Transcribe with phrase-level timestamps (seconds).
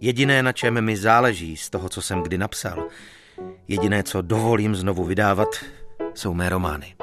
[0.00, 2.88] Jediné, na čem mi záleží z toho, co jsem kdy napsal,
[3.68, 5.48] jediné, co dovolím znovu vydávat,
[6.14, 6.94] jsou mé romány.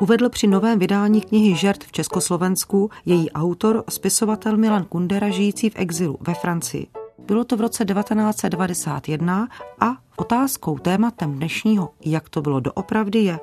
[0.00, 5.76] Uvedl při novém vydání knihy Žert v Československu její autor, spisovatel Milan Kundera, žijící v
[5.76, 6.86] exilu ve Francii.
[7.18, 9.48] Bylo to v roce 1991
[9.80, 13.38] a otázkou tématem dnešního, jak to bylo doopravdy, je.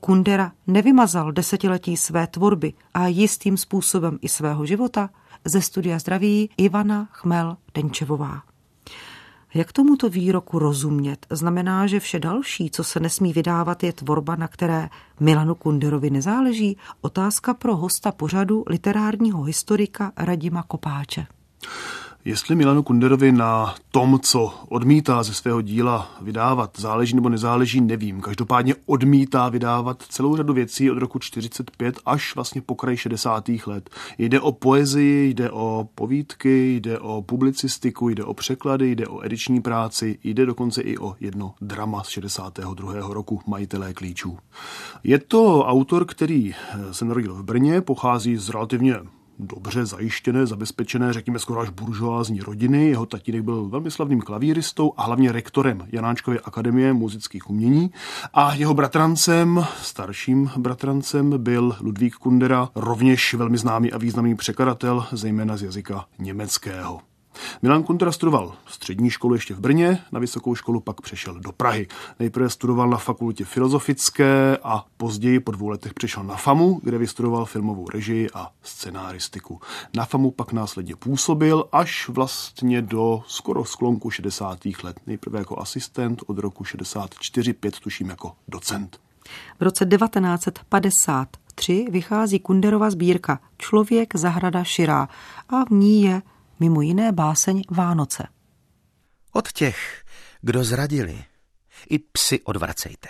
[0.00, 5.10] Kundera nevymazal desetiletí své tvorby a jistým způsobem i svého života
[5.44, 8.42] ze studia zdraví Ivana Chmel Denčevová.
[9.54, 11.26] Jak tomuto výroku rozumět?
[11.30, 14.88] Znamená, že vše další, co se nesmí vydávat, je tvorba, na které
[15.20, 16.76] Milanu Kunderovi nezáleží?
[17.00, 21.26] Otázka pro hosta pořadu literárního historika Radima Kopáče.
[22.24, 28.20] Jestli Milanu Kunderovi na tom, co odmítá ze svého díla vydávat, záleží nebo nezáleží, nevím.
[28.20, 33.50] Každopádně odmítá vydávat celou řadu věcí od roku 45 až vlastně po kraj 60.
[33.66, 33.90] let.
[34.18, 39.60] Jde o poezii, jde o povídky, jde o publicistiku, jde o překlady, jde o ediční
[39.60, 42.92] práci, jde dokonce i o jedno drama z 62.
[43.08, 44.38] roku Majitelé klíčů.
[45.04, 46.54] Je to autor, který
[46.92, 48.94] se narodil v Brně, pochází z relativně
[49.42, 52.88] dobře zajištěné, zabezpečené, řekněme skoro až buržoázní rodiny.
[52.88, 57.90] Jeho tatínek byl velmi slavným klavíristou a hlavně rektorem Janáčkovy akademie muzických umění.
[58.34, 65.56] A jeho bratrancem, starším bratrancem, byl Ludvík Kundera, rovněž velmi známý a významný překladatel, zejména
[65.56, 67.11] z jazyka německého.
[67.62, 71.86] Milan Kundera studoval střední školu ještě v Brně, na vysokou školu pak přešel do Prahy.
[72.18, 77.44] Nejprve studoval na fakultě filozofické a později po dvou letech přešel na FAMu, kde vystudoval
[77.44, 79.60] filmovou režii a scenáristiku.
[79.96, 84.58] Na FAMu pak následně působil až vlastně do skoro sklonku 60.
[84.82, 85.00] let.
[85.06, 89.00] Nejprve jako asistent od roku 64-5 tuším jako docent.
[89.60, 95.08] V roce 1953 vychází Kunderova sbírka Člověk zahrada širá
[95.48, 96.22] a v ní je
[96.62, 98.26] mimo jiné báseň Vánoce.
[99.32, 100.04] Od těch,
[100.40, 101.24] kdo zradili,
[101.90, 103.08] i psy odvracejte.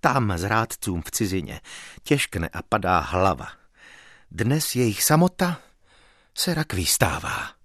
[0.00, 1.60] Tam zrádcům v cizině
[2.02, 3.48] těžkne a padá hlava.
[4.30, 5.60] Dnes jejich samota
[6.34, 7.57] se rakví stává.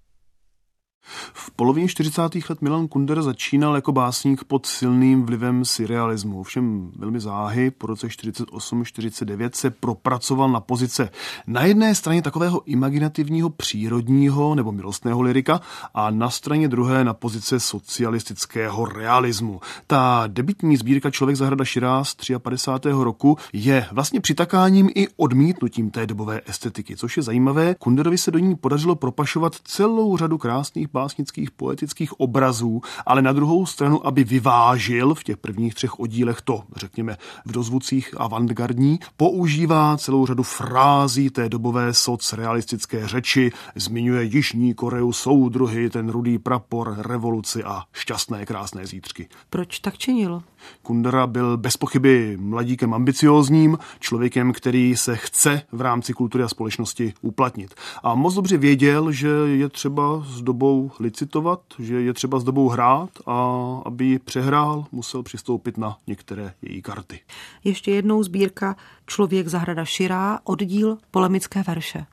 [1.33, 2.21] V polovině 40.
[2.49, 6.43] let Milan Kundera začínal jako básník pod silným vlivem surrealismu.
[6.43, 11.09] Všem velmi záhy po roce 48-49 se propracoval na pozice
[11.47, 15.61] na jedné straně takového imaginativního přírodního nebo milostného lirika
[15.93, 19.61] a na straně druhé na pozice socialistického realismu.
[19.87, 22.89] Ta debitní sbírka Člověk zahrada Širá z 53.
[22.91, 27.75] roku je vlastně přitakáním i odmítnutím té dobové estetiky, což je zajímavé.
[27.79, 33.65] Kunderovi se do ní podařilo propašovat celou řadu krásných básnických poetických obrazů, ale na druhou
[33.65, 40.25] stranu, aby vyvážil v těch prvních třech oddílech to, řekněme, v dozvucích avantgardní, používá celou
[40.25, 47.83] řadu frází té dobové socrealistické řeči, zmiňuje Jižní Koreu, soudruhy, ten rudý prapor, revoluci a
[47.93, 49.29] šťastné krásné zítřky.
[49.49, 50.43] Proč tak činil?
[50.81, 57.13] Kundera byl bez pochyby mladíkem ambiciózním, člověkem, který se chce v rámci kultury a společnosti
[57.21, 57.73] uplatnit.
[58.03, 62.69] A moc dobře věděl, že je třeba s dobou licitovat, že je třeba s dobou
[62.69, 63.53] hrát a
[63.85, 67.19] aby ji přehrál, musel přistoupit na některé její karty.
[67.63, 68.75] Ještě jednou sbírka
[69.05, 72.05] Člověk zahrada širá, oddíl polemické verše.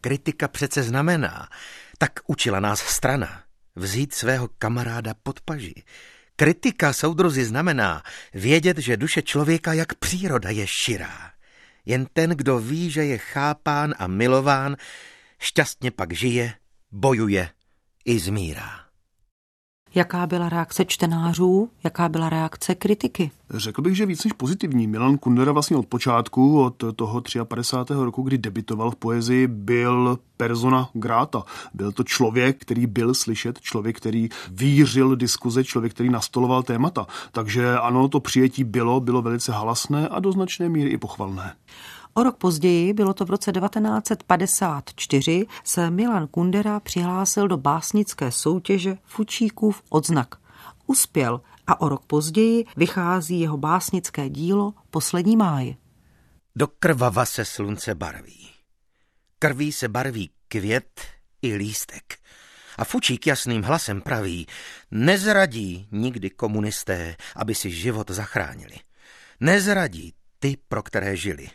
[0.00, 1.48] Kritika přece znamená,
[1.98, 3.42] tak učila nás strana,
[3.76, 5.74] vzít svého kamaráda pod paži,
[6.36, 8.02] Kritika, soudruzi, znamená
[8.34, 11.30] vědět, že duše člověka jak příroda je širá.
[11.86, 14.76] Jen ten, kdo ví, že je chápán a milován,
[15.38, 16.54] šťastně pak žije,
[16.92, 17.50] bojuje
[18.04, 18.83] i zmírá.
[19.94, 23.30] Jaká byla reakce čtenářů, jaká byla reakce kritiky?
[23.50, 24.86] Řekl bych, že víc než pozitivní.
[24.86, 27.94] Milan Kundera vlastně od počátku, od toho 53.
[27.94, 31.44] roku, kdy debitoval v poezii, byl persona grata.
[31.74, 37.06] Byl to člověk, který byl slyšet, člověk, který vířil diskuze, člověk, který nastoloval témata.
[37.32, 41.54] Takže ano, to přijetí bylo, bylo velice halasné a do značné míry i pochvalné.
[42.14, 48.98] O rok později, bylo to v roce 1954, se Milan Kundera přihlásil do básnické soutěže
[49.04, 50.34] Fučíkův odznak.
[50.86, 55.76] Uspěl a o rok později vychází jeho básnické dílo Poslední máj.
[56.56, 58.48] Do krvava se slunce barví.
[59.38, 61.00] Krví se barví květ
[61.42, 62.18] i lístek.
[62.78, 64.46] A Fučík jasným hlasem praví,
[64.90, 68.76] nezradí nikdy komunisté, aby si život zachránili.
[69.40, 71.50] Nezradí ty, pro které žili.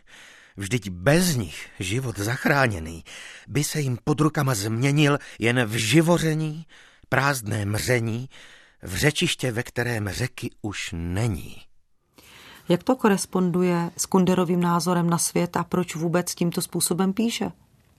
[0.60, 3.04] Vždyť bez nich život zachráněný
[3.48, 6.66] by se jim pod rukama změnil jen v živoření,
[7.10, 8.30] prázdné mření,
[8.84, 11.56] v řečiště, ve kterém řeky už není.
[12.70, 17.52] Jak to koresponduje s Kunderovým názorem na svět a proč vůbec tímto způsobem píše?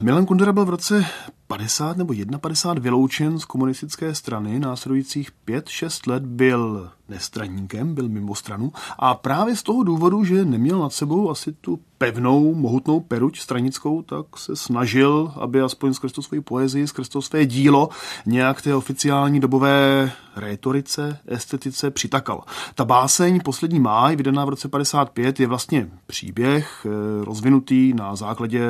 [0.02, 1.04] Milan Kundera byl v roce
[1.50, 4.61] 50 nebo 51 vyloučen z komunistické strany.
[4.61, 10.79] Následujících 5-6 let byl nestraníkem, byl mimo stranu a právě z toho důvodu, že neměl
[10.79, 16.23] nad sebou asi tu pevnou, mohutnou peruť stranickou, tak se snažil, aby aspoň skrz to
[16.23, 17.88] svoji poezii, skrz to své dílo
[18.26, 22.43] nějak té oficiální dobové rétorice, estetice přitakal.
[22.75, 28.62] Ta báseň Poslední máj, vydaná v roce 55, je vlastně příběh eh, rozvinutý na základě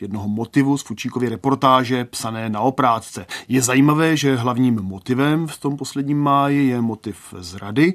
[0.00, 3.26] jednoho motivu z Fučíkovy reportáže psané na oprátce.
[3.48, 7.94] Je zajímavé, že hlavním motivem v tom Posledním máji je motiv zrady.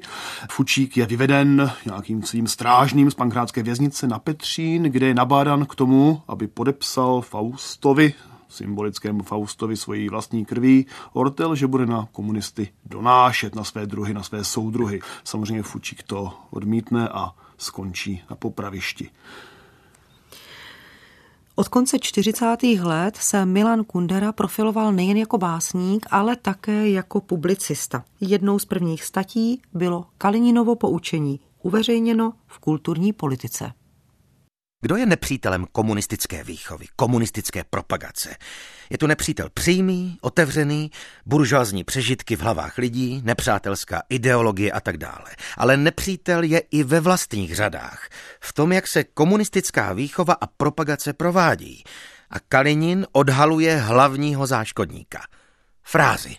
[0.50, 5.74] Fučík je vyveden nějakým svým strážným z pankrátské věznice na Petřín, kde je nabádan k
[5.74, 8.14] tomu, aby podepsal Faustovi
[8.48, 14.22] symbolickému Faustovi svojí vlastní krví Ortel, že bude na komunisty donášet na své druhy, na
[14.22, 15.00] své soudruhy.
[15.24, 19.10] Samozřejmě Fučík to odmítne a skončí na popravišti.
[21.60, 22.56] Od konce 40.
[22.82, 28.04] let se Milan Kundera profiloval nejen jako básník, ale také jako publicista.
[28.20, 33.72] Jednou z prvních statí bylo Kalininovo poučení, uveřejněno v kulturní politice.
[34.82, 38.36] Kdo je nepřítelem komunistické výchovy, komunistické propagace?
[38.90, 40.90] Je to nepřítel přímý, otevřený,
[41.26, 45.30] buržoazní přežitky v hlavách lidí, nepřátelská ideologie a tak dále.
[45.56, 48.08] Ale nepřítel je i ve vlastních řadách,
[48.40, 51.84] v tom, jak se komunistická výchova a propagace provádí.
[52.30, 55.20] A Kalinin odhaluje hlavního záškodníka.
[55.82, 56.36] Frázy.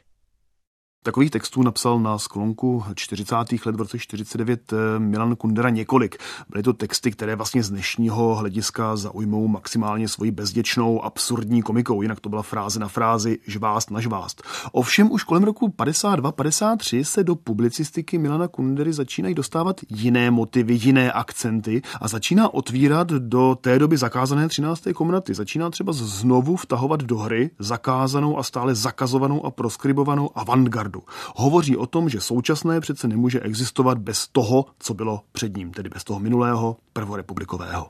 [1.04, 3.36] Takových textů napsal na sklonku 40.
[3.66, 6.18] let v roce 49 eh, Milan Kundera několik.
[6.50, 12.20] Byly to texty, které vlastně z dnešního hlediska zaujmou maximálně svoji bezděčnou, absurdní komikou, jinak
[12.20, 14.44] to byla fráze na frázi žvást na žvást.
[14.72, 21.12] Ovšem už kolem roku 52-53 se do publicistiky Milana Kundery začínají dostávat jiné motivy, jiné
[21.12, 24.84] akcenty a začíná otvírat do té doby zakázané 13.
[24.96, 25.34] komnaty.
[25.34, 31.04] Začíná třeba znovu vtahovat do hry zakázanou a stále zakazovanou a proskribovanou avantgardu Harvardu.
[31.36, 35.90] Hovoří o tom, že současné přece nemůže existovat bez toho, co bylo před ním, tedy
[35.90, 37.88] bez toho minulého prvorepublikového.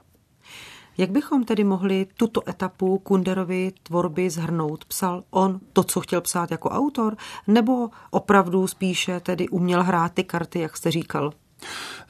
[0.97, 4.85] Jak bychom tedy mohli tuto etapu Kunderovy tvorby zhrnout?
[4.85, 7.15] Psal on to, co chtěl psát jako autor,
[7.47, 11.31] nebo opravdu spíše tedy uměl hrát ty karty, jak jste říkal?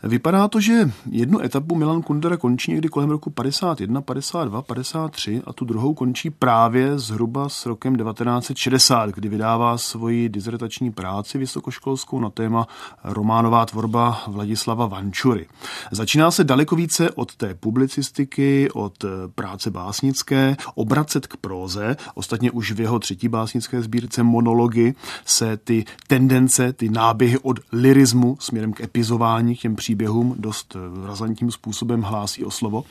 [0.03, 5.53] Vypadá to, že jednu etapu Milan Kundera končí někdy kolem roku 51, 52, 53 a
[5.53, 12.29] tu druhou končí právě zhruba s rokem 1960, kdy vydává svoji dizertační práci vysokoškolskou na
[12.29, 12.67] téma
[13.03, 15.47] románová tvorba Vladislava Vančury.
[15.91, 19.05] Začíná se daleko více od té publicistiky, od
[19.35, 21.95] práce básnické, obracet k próze.
[22.13, 24.93] Ostatně už v jeho třetí básnické sbírce Monology
[25.25, 31.07] se ty tendence, ty náběhy od lirismu směrem k epizování, k těm příběhům dost eh,
[31.07, 32.83] razantním způsobem hlásí o slovo.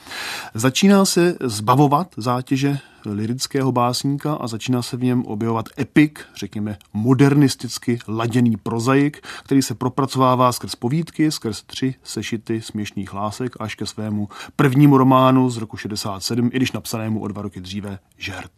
[0.55, 7.99] Začíná se zbavovat zátěže lirického básníka a začíná se v něm objevovat epik, řekněme modernisticky
[8.09, 14.29] laděný prozaik, který se propracovává skrz povídky, skrz tři sešity směšných lásek až ke svému
[14.57, 18.53] prvnímu románu z roku 67, i když napsanému o dva roky dříve Žert.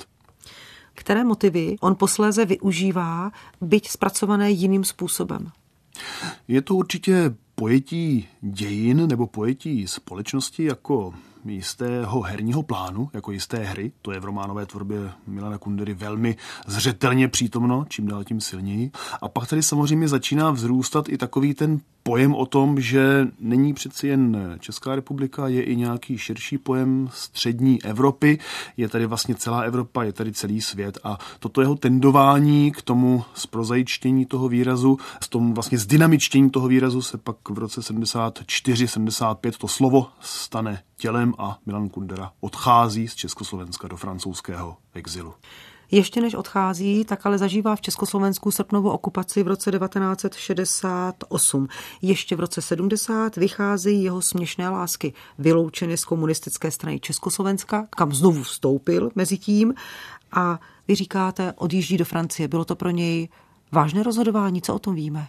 [0.94, 3.30] Které motivy on posléze využívá,
[3.60, 5.50] byť zpracované jiným způsobem?
[6.48, 11.14] Je to určitě pojetí dějin nebo pojetí společnosti jako
[11.44, 13.92] jistého herního plánu, jako jisté hry.
[14.02, 16.36] To je v románové tvorbě Milana Kundery velmi
[16.66, 18.90] zřetelně přítomno, čím dál tím silněji.
[19.22, 24.08] A pak tady samozřejmě začíná vzrůstat i takový ten pojem o tom, že není přeci
[24.08, 28.38] jen Česká republika, je i nějaký širší pojem střední Evropy,
[28.76, 33.24] je tady vlastně celá Evropa, je tady celý svět a toto jeho tendování k tomu
[33.34, 39.68] zprozajičtění toho výrazu, s tomu vlastně zdynamičtění toho výrazu se pak v roce 74-75 to
[39.68, 45.34] slovo stane tělem a Milan Kundera odchází z Československa do francouzského exilu.
[45.94, 51.68] Ještě než odchází, tak ale zažívá v Československu srpnovou okupaci v roce 1968.
[52.02, 58.42] Ještě v roce 70 vycházejí jeho směšné lásky, vyloučeny z komunistické strany Československa, kam znovu
[58.42, 59.74] vstoupil mezi tím.
[60.32, 62.48] A vy říkáte, odjíždí do Francie.
[62.48, 63.28] Bylo to pro něj
[63.72, 65.28] vážné rozhodování, co o tom víme?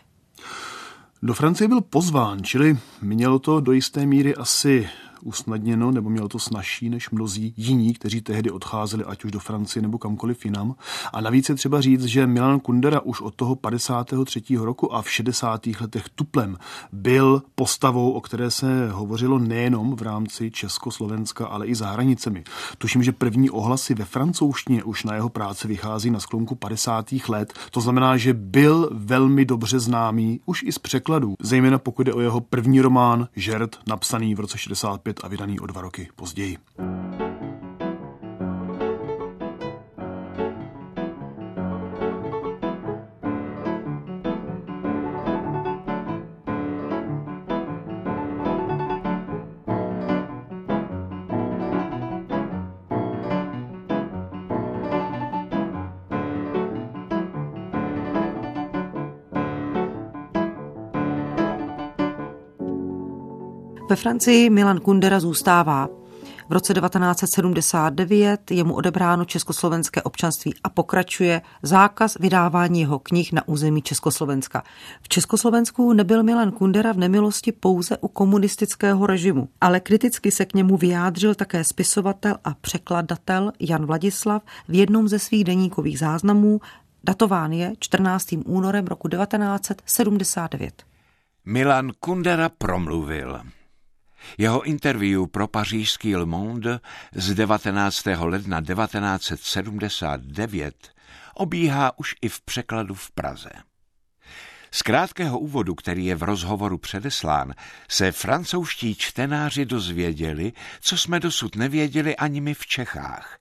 [1.24, 4.90] Do Francie byl pozván, čili mělo to do jisté míry asi
[5.24, 9.84] usnadněno, nebo mělo to snažší než mnozí jiní, kteří tehdy odcházeli ať už do Francie
[9.84, 10.76] nebo kamkoliv jinam.
[11.14, 14.42] A navíc je třeba říct, že Milan Kundera už od toho 53.
[14.58, 15.68] roku a v 60.
[15.82, 16.58] letech tuplem
[16.92, 22.44] byl postavou, o které se hovořilo nejenom v rámci Československa, ale i za hranicemi.
[22.78, 27.12] Tuším, že první ohlasy ve francouzštině už na jeho práci vychází na sklonku 50.
[27.30, 27.54] let.
[27.72, 32.20] To znamená, že byl velmi dobře známý už i z překladů, zejména pokud jde o
[32.20, 36.58] jeho první román Žert, napsaný v roce 65 a vydaný o dva roky později.
[63.94, 65.90] Ve Francii Milan Kundera zůstává.
[66.50, 73.48] V roce 1979 je mu odebráno československé občanství a pokračuje zákaz vydávání jeho knih na
[73.48, 74.64] území Československa.
[75.02, 80.54] V Československu nebyl Milan Kundera v nemilosti pouze u komunistického režimu, ale kriticky se k
[80.54, 86.62] němu vyjádřil také spisovatel a překladatel Jan Vladislav v jednom ze svých deníkových záznamů,
[87.04, 88.28] datován je 14.
[88.46, 90.84] únorem roku 1979.
[91.46, 93.40] Milan Kundera promluvil.
[94.38, 96.80] Jeho interview pro pařížský Le Monde
[97.16, 98.04] z 19.
[98.20, 100.94] ledna 1979
[101.34, 103.50] obíhá už i v překladu v Praze.
[104.72, 107.54] Z krátkého úvodu, který je v rozhovoru předeslán,
[107.90, 113.40] se francouzští čtenáři dozvěděli, co jsme dosud nevěděli ani my v Čechách.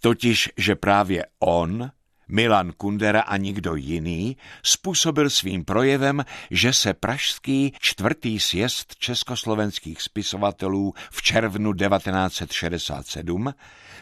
[0.00, 1.90] Totiž, že právě on,
[2.30, 10.94] Milan Kundera a nikdo jiný způsobil svým projevem, že se pražský čtvrtý sjezd československých spisovatelů
[11.10, 13.54] v červnu 1967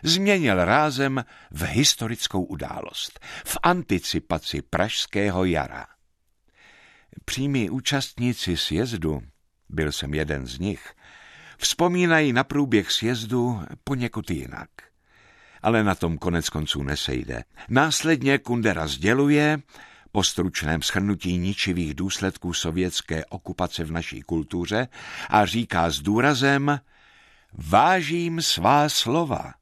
[0.03, 5.87] změnil rázem v historickou událost, v anticipaci pražského jara.
[7.25, 9.23] Přímí účastníci sjezdu,
[9.69, 10.95] byl jsem jeden z nich,
[11.59, 14.69] vzpomínají na průběh sjezdu poněkud jinak
[15.63, 17.45] ale na tom konec konců nesejde.
[17.69, 19.59] Následně Kundera sděluje,
[20.13, 24.89] po stručném schrnutí ničivých důsledků sovětské okupace v naší kultuře
[25.31, 26.81] a říká s důrazem
[27.53, 29.55] Vážím svá slova.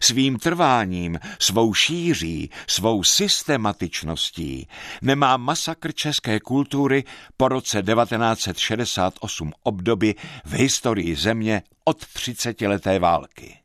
[0.00, 4.68] Svým trváním, svou šíří, svou systematičností
[5.02, 7.04] nemá masakr české kultury
[7.36, 13.59] po roce 1968 obdoby v historii země od 30 leté války.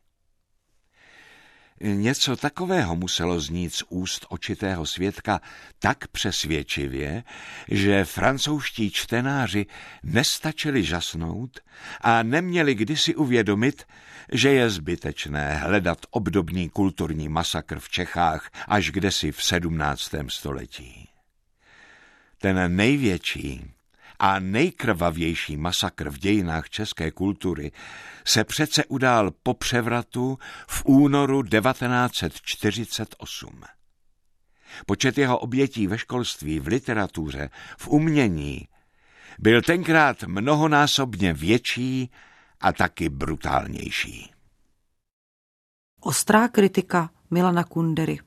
[1.80, 5.40] Něco takového muselo znít z úst očitého svědka
[5.78, 7.24] tak přesvědčivě,
[7.68, 9.66] že francouzští čtenáři
[10.02, 11.60] nestačili žasnout
[12.00, 13.84] a neměli kdysi uvědomit,
[14.32, 21.08] že je zbytečné hledat obdobný kulturní masakr v Čechách až kdesi v sedmnáctém století.
[22.38, 23.75] Ten největší,
[24.18, 27.72] a nejkrvavější masakr v dějinách české kultury
[28.24, 33.62] se přece udál po převratu v únoru 1948.
[34.86, 38.68] Počet jeho obětí ve školství, v literatuře, v umění
[39.38, 42.10] byl tenkrát mnohonásobně větší
[42.60, 44.32] a taky brutálnější.
[46.00, 48.18] Ostrá kritika Milana Kundery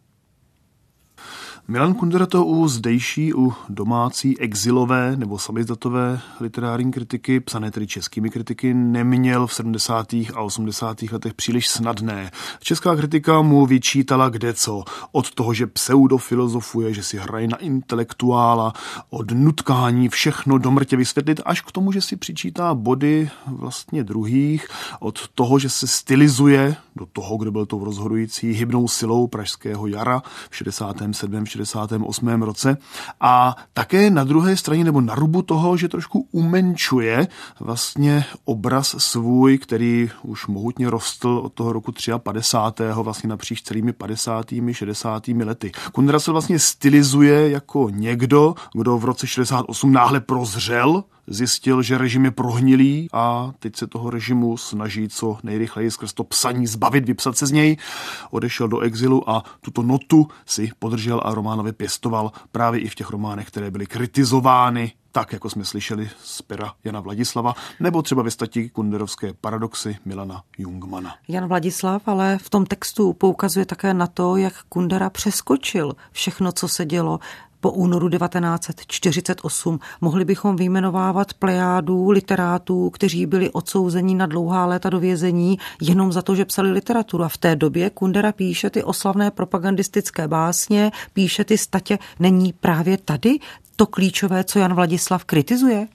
[1.70, 8.30] Milan Kundera to u zdejší, u domácí, exilové nebo samizdatové literární kritiky, psané tedy českými
[8.30, 10.14] kritiky, neměl v 70.
[10.14, 11.02] a 80.
[11.02, 12.32] letech příliš snadné.
[12.60, 14.84] Česká kritika mu vyčítala kde co.
[15.12, 18.74] Od toho, že pseudofilozofuje, že si hraje na intelektuála,
[19.10, 24.68] od nutkání všechno do mrtě vysvětlit, až k tomu, že si přičítá body vlastně druhých,
[25.00, 30.22] od toho, že se stylizuje do toho, kdo byl tou rozhodující hybnou silou pražského jara
[30.50, 31.46] v 67.
[31.66, 32.42] 68.
[32.42, 32.78] roce
[33.22, 37.28] a také na druhé straně nebo na rubu toho, že trošku umenčuje
[37.60, 42.84] vlastně obraz svůj, který už mohutně rostl od toho roku 53.
[42.94, 44.46] vlastně napříč celými 50.
[44.72, 45.28] 60.
[45.28, 45.72] lety.
[45.92, 52.26] Kundera se vlastně stylizuje jako někdo, kdo v roce 68 náhle prozřel zjistil, že režim
[52.26, 57.38] je prohnilý a teď se toho režimu snaží co nejrychleji skrz to psaní zbavit, vypsat
[57.38, 57.78] se z něj.
[58.32, 63.10] Odešel do exilu a tuto notu si podržel a Románovi pěstoval právě i v těch
[63.10, 68.32] románech, které byly kritizovány tak, jako jsme slyšeli z pera Jana Vladislava, nebo třeba ve
[68.32, 71.16] stati kunderovské paradoxy Milana Jungmana.
[71.28, 76.68] Jan Vladislav ale v tom textu poukazuje také na to, jak Kundera přeskočil všechno, co
[76.68, 77.20] se dělo
[77.62, 85.00] po únoru 1948 mohli bychom vyjmenovávat plejádu literátů, kteří byli odsouzeni na dlouhá léta do
[85.00, 87.24] vězení jenom za to, že psali literaturu.
[87.24, 92.00] A v té době Kundera píše ty oslavné propagandistické básně, píše ty statě.
[92.20, 93.40] Není právě tady
[93.80, 95.88] to klíčové, co Jan Vladislav kritizuje?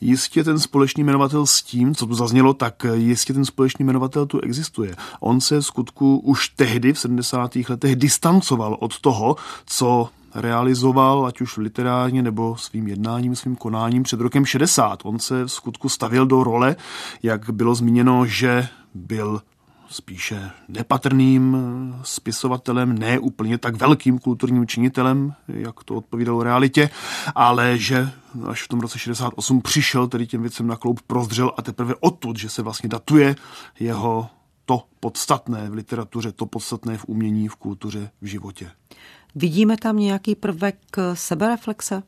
[0.00, 4.40] Jistě ten společný jmenovatel s tím, co tu zaznělo, tak jistě ten společný jmenovatel tu
[4.40, 4.94] existuje.
[5.20, 7.56] On se skutku už tehdy v 70.
[7.68, 14.20] letech distancoval od toho, co realizoval, ať už literárně nebo svým jednáním, svým konáním před
[14.20, 15.00] rokem 60.
[15.04, 16.76] On se v skutku stavil do role,
[17.22, 19.42] jak bylo zmíněno, že byl
[19.88, 21.56] spíše nepatrným
[22.02, 26.90] spisovatelem, ne úplně tak velkým kulturním činitelem, jak to odpovídalo realitě,
[27.34, 28.10] ale že
[28.46, 32.38] až v tom roce 68 přišel tedy těm věcem na kloup, prozdřel a teprve odtud,
[32.38, 33.36] že se vlastně datuje
[33.80, 34.28] jeho
[34.64, 38.70] to podstatné v literatuře, to podstatné v umění, v kultuře, v životě.
[39.38, 40.78] Vidíme tam nějaký prvek
[41.14, 42.02] sebereflexe?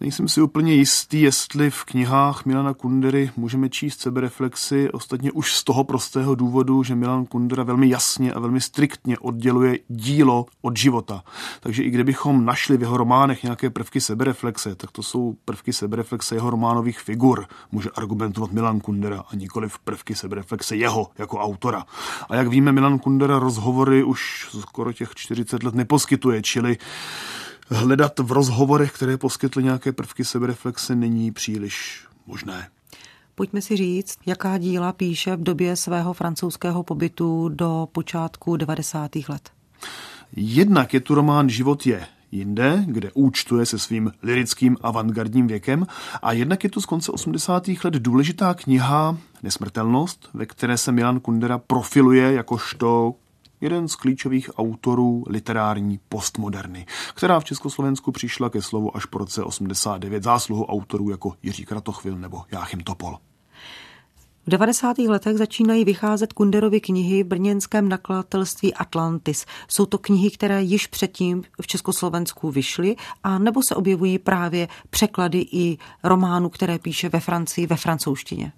[0.00, 5.64] Nejsem si úplně jistý, jestli v knihách Milana Kundery můžeme číst sebereflexy, ostatně už z
[5.64, 11.22] toho prostého důvodu, že Milan Kundera velmi jasně a velmi striktně odděluje dílo od života.
[11.60, 16.34] Takže i kdybychom našli v jeho románech nějaké prvky sebereflexe, tak to jsou prvky sebereflexe
[16.34, 21.84] jeho románových figur, může argumentovat Milan Kundera a nikoli v prvky sebereflexe jeho jako autora.
[22.28, 26.76] A jak víme, Milan Kundera rozhovory už skoro těch 40 let neposkytuje, čili
[27.70, 32.68] hledat v rozhovorech, které poskytly nějaké prvky sebereflexe, není příliš možné.
[33.34, 39.10] Pojďme si říct, jaká díla píše v době svého francouzského pobytu do počátku 90.
[39.28, 39.50] let.
[40.36, 45.86] Jednak je tu román Život je jinde, kde účtuje se svým lirickým avantgardním věkem
[46.22, 47.68] a jednak je tu z konce 80.
[47.84, 53.14] let důležitá kniha Nesmrtelnost, ve které se Milan Kundera profiluje jakožto
[53.60, 59.42] jeden z klíčových autorů literární postmoderny, která v Československu přišla ke slovu až po roce
[59.42, 63.18] 89 zásluhu autorů jako Jiří Kratochvil nebo Jáchym Topol.
[64.46, 64.98] V 90.
[64.98, 69.46] letech začínají vycházet Kunderovy knihy v brněnském nakladatelství Atlantis.
[69.68, 75.46] Jsou to knihy, které již předtím v Československu vyšly, a nebo se objevují právě překlady
[75.52, 78.52] i románů, které píše ve Francii ve francouzštině?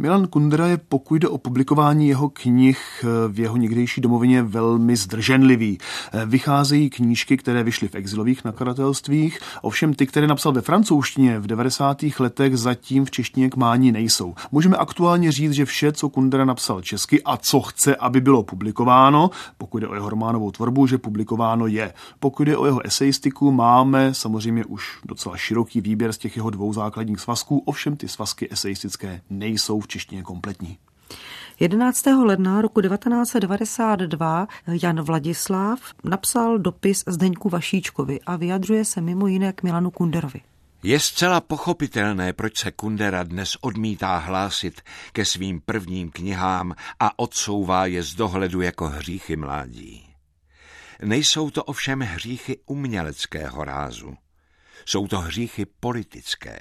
[0.00, 5.78] Milan Kundera je, pokud jde o publikování jeho knih v jeho někdejší domovině, velmi zdrženlivý.
[6.26, 11.98] Vycházejí knížky, které vyšly v exilových nakladatelstvích, ovšem ty, které napsal ve francouzštině v 90.
[12.18, 14.34] letech, zatím v češtině k mání nejsou.
[14.52, 19.30] Můžeme aktuálně říct, že vše, co Kundera napsal česky a co chce, aby bylo publikováno,
[19.58, 21.92] pokud jde o jeho románovou tvorbu, že publikováno je.
[22.20, 26.72] Pokud jde o jeho eseistiku, máme samozřejmě už docela široký výběr z těch jeho dvou
[26.72, 30.78] základních svazků, ovšem ty svazky eseistické nejsou v češtině kompletní.
[31.60, 32.06] 11.
[32.06, 34.48] ledna roku 1992
[34.82, 40.40] Jan Vladislav napsal dopis Zdeňku Vašíčkovi a vyjadřuje se mimo jiné k Milanu Kunderovi.
[40.82, 44.80] Je zcela pochopitelné, proč se Kundera dnes odmítá hlásit
[45.12, 50.14] ke svým prvním knihám a odsouvá je z dohledu jako hříchy mládí.
[51.02, 54.14] Nejsou to ovšem hříchy uměleckého rázu.
[54.84, 56.58] Jsou to hříchy politické.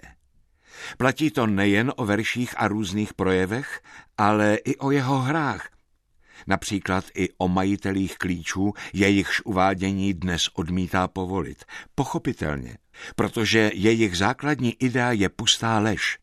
[0.98, 3.82] Platí to nejen o verších a různých projevech,
[4.18, 5.70] ale i o jeho hrách.
[6.48, 11.66] Například i o majitelích klíčů, jejichž uvádění dnes odmítá povolit.
[11.96, 12.78] Pochopitelně,
[13.16, 16.18] protože jejich základní idea je pustá lež.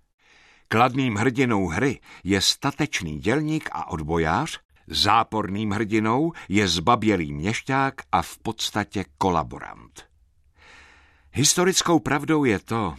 [0.69, 8.39] Kladným hrdinou hry je statečný dělník a odbojář, záporným hrdinou je zbabělý měšťák a v
[8.39, 10.09] podstatě kolaborant.
[11.33, 12.95] Historickou pravdou je to,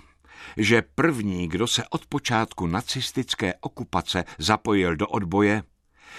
[0.57, 5.63] že první, kdo se od počátku nacistické okupace zapojil do odboje,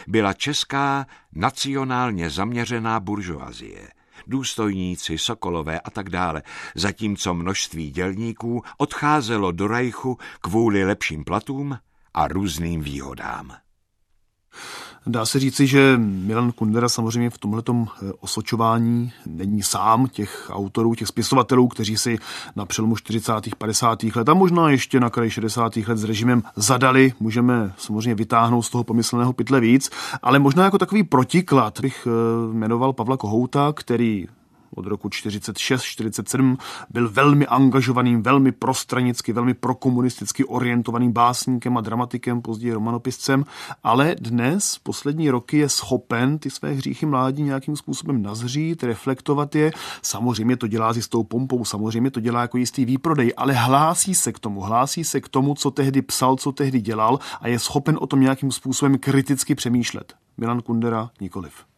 [0.06, 3.88] byla česká nacionálně zaměřená buržoazie,
[4.26, 6.42] důstojníci, sokolové a tak dále,
[6.74, 11.78] zatímco množství dělníků odcházelo do Rajchu kvůli lepším platům
[12.14, 13.56] a různým výhodám.
[15.08, 20.94] Dá se říci, že Milan Kundera samozřejmě v tomhletom eh, osočování není sám těch autorů,
[20.94, 22.18] těch spisovatelů, kteří si
[22.56, 23.32] na přelomu 40.
[23.58, 24.02] 50.
[24.02, 25.76] let a možná ještě na kraji 60.
[25.76, 27.12] let s režimem zadali.
[27.20, 29.90] Můžeme samozřejmě vytáhnout z toho pomyslného pytle víc,
[30.22, 34.26] ale možná jako takový protiklad bych eh, jmenoval Pavla Kohouta, který
[34.76, 36.56] od roku 46-47
[36.90, 43.44] byl velmi angažovaným, velmi prostranicky, velmi prokomunisticky orientovaným básníkem a dramatikem, později romanopiscem,
[43.84, 49.72] ale dnes, poslední roky, je schopen ty své hříchy mládí nějakým způsobem nazřít, reflektovat je.
[50.02, 54.32] Samozřejmě to dělá s jistou pompou, samozřejmě to dělá jako jistý výprodej, ale hlásí se
[54.32, 57.98] k tomu, hlásí se k tomu, co tehdy psal, co tehdy dělal a je schopen
[58.00, 60.14] o tom nějakým způsobem kriticky přemýšlet.
[60.36, 61.75] Milan Kundera nikoliv.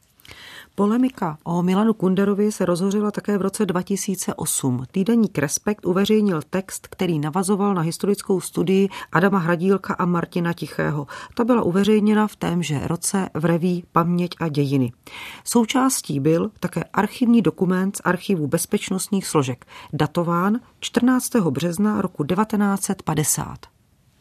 [0.78, 4.84] Polemika o Milanu Kunderovi se rozhořila také v roce 2008.
[4.90, 11.06] Týdeník Respekt uveřejnil text, který navazoval na historickou studii Adama Hradílka a Martina Tichého.
[11.34, 14.92] Ta byla uveřejněna v témže roce v reví Paměť a dějiny.
[15.44, 21.36] Součástí byl také archivní dokument z archivu bezpečnostních složek, datován 14.
[21.36, 23.77] března roku 1950.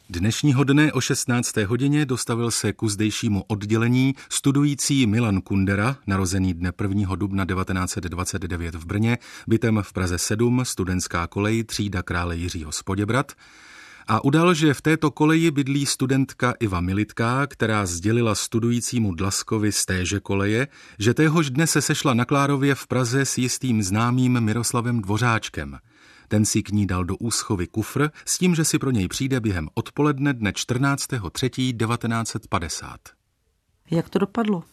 [0.10, 1.58] Dnešního dne o 16.
[1.58, 7.16] hodině dostavil se ku zdejšímu oddělení studující Milan Kundera, narozený dne 1.
[7.16, 9.18] dubna 1929 v Brně,
[9.48, 13.32] bytem v Praze 7, studentská kolej, třída krále Jiřího Spoděbrat,
[14.08, 19.86] a udal, že v této koleji bydlí studentka Iva Militká, která sdělila studujícímu Dlaskovi z
[19.86, 20.68] téže koleje,
[21.00, 25.78] že téhož dne se sešla na Klárově v Praze s jistým známým Miroslavem Dvořáčkem–
[26.28, 29.40] ten si k ní dal do úschovy kufr s tím, že si pro něj přijde
[29.40, 32.96] během odpoledne dne 14.3.1950.
[33.92, 34.64] Jak to dopadlo?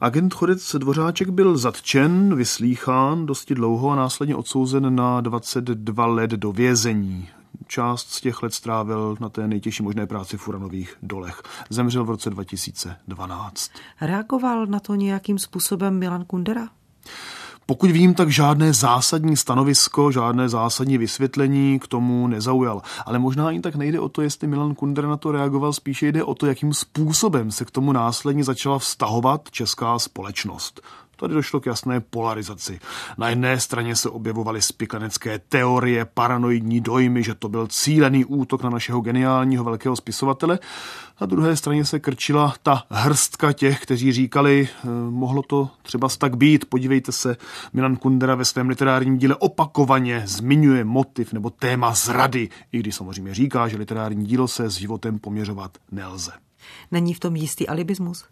[0.00, 6.52] Agent Chodec Dvořáček byl zatčen, vyslýchán dosti dlouho a následně odsouzen na 22 let do
[6.52, 7.28] vězení.
[7.66, 11.42] Část z těch let strávil na té nejtěžší možné práci v uranových dolech.
[11.70, 13.70] Zemřel v roce 2012.
[14.00, 16.68] Reagoval na to nějakým způsobem Milan Kundera?
[17.68, 22.82] Pokud vím, tak žádné zásadní stanovisko, žádné zásadní vysvětlení k tomu nezaujal.
[23.06, 26.24] Ale možná ani tak nejde o to, jestli Milan Kunder na to reagoval, spíše jde
[26.24, 30.80] o to, jakým způsobem se k tomu následně začala vztahovat česká společnost.
[31.16, 32.80] Tady došlo k jasné polarizaci.
[33.18, 38.70] Na jedné straně se objevovaly spikanecké teorie, paranoidní dojmy, že to byl cílený útok na
[38.70, 40.58] našeho geniálního velkého spisovatele.
[41.20, 46.36] Na druhé straně se krčila ta hrstka těch, kteří říkali, eh, mohlo to třeba tak
[46.36, 46.64] být.
[46.64, 47.36] Podívejte se,
[47.72, 53.34] Milan Kundera ve svém literárním díle opakovaně zmiňuje motiv nebo téma zrady, i když samozřejmě
[53.34, 56.32] říká, že literární dílo se s životem poměřovat nelze.
[56.90, 58.24] Není v tom jistý alibismus?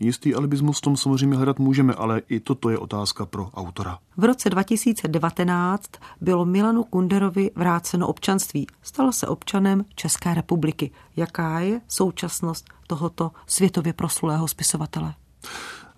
[0.00, 3.98] Jistý alibismus v tom samozřejmě hledat můžeme, ale i toto je otázka pro autora.
[4.16, 8.66] V roce 2019 bylo Milanu Kunderovi vráceno občanství.
[8.82, 10.90] Stal se občanem České republiky.
[11.16, 15.14] Jaká je současnost tohoto světově proslulého spisovatele?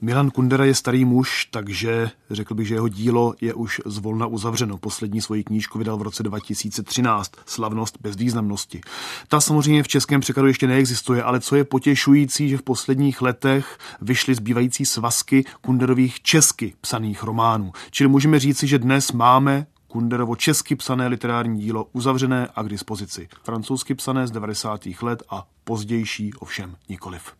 [0.00, 4.78] Milan Kundera je starý muž, takže řekl bych, že jeho dílo je už zvolna uzavřeno.
[4.78, 8.80] Poslední svoji knížku vydal v roce 2013, Slavnost bez významnosti.
[9.28, 13.78] Ta samozřejmě v českém překladu ještě neexistuje, ale co je potěšující, že v posledních letech
[14.00, 17.72] vyšly zbývající svazky Kunderových česky psaných románů.
[17.90, 23.28] Čili můžeme říci, že dnes máme Kunderovo česky psané literární dílo uzavřené a k dispozici.
[23.42, 24.80] Francouzsky psané z 90.
[25.02, 27.37] let a pozdější ovšem nikoliv.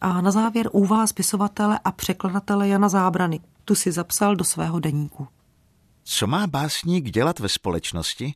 [0.00, 3.40] A na závěr úvaha spisovatele a překladatele Jana Zábrany.
[3.64, 5.28] Tu si zapsal do svého deníku.
[6.04, 8.34] Co má básník dělat ve společnosti,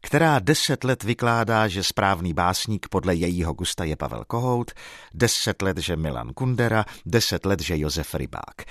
[0.00, 4.70] která deset let vykládá, že správný básník podle jejího gusta je Pavel Kohout,
[5.14, 8.64] deset let, že Milan Kundera, deset let, že Josef Rybák.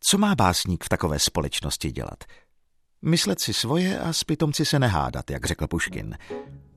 [0.00, 2.24] Co má básník v takové společnosti dělat?
[3.02, 6.18] Myslet si svoje a s pitomci se nehádat, jak řekl Puškin.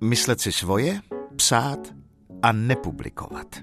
[0.01, 1.01] Myslet si svoje,
[1.35, 1.79] psát
[2.41, 3.55] a nepublikovat.